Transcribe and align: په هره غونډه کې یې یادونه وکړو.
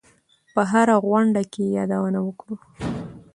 په 0.53 0.61
هره 0.71 0.95
غونډه 1.05 1.41
کې 1.51 1.63
یې 1.69 1.73
یادونه 1.77 2.19
وکړو. 2.23 2.55